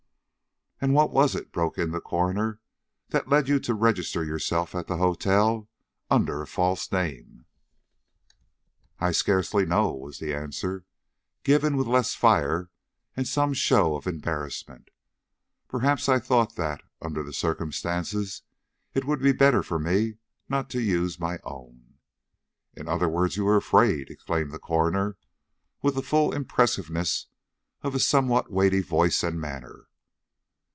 [0.83, 2.59] "And what was it," broke in the coroner,
[3.09, 5.69] "that led you to register yourself at the hotel
[6.09, 7.45] under a false name?"
[8.99, 10.83] "I scarcely know," was the answer,
[11.43, 12.71] given with less fire
[13.15, 14.89] and some show of embarrassment.
[15.67, 18.41] "Perhaps I thought that, under the circumstances,
[18.95, 20.15] it would be better for me
[20.49, 21.97] not to use my own."
[22.73, 25.15] "In other words, you were afraid?" exclaimed the coroner,
[25.83, 27.27] with the full impressiveness
[27.83, 29.85] of his somewhat weighty voice and manner.